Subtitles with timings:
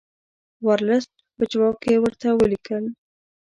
[0.65, 2.85] ورلسټ په جواب کې ورته ولیکل.